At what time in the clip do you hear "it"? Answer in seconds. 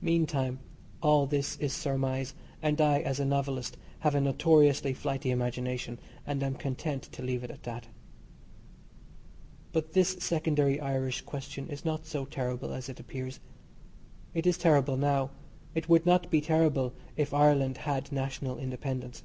7.44-7.52, 12.88-12.98, 14.34-14.44, 15.72-15.88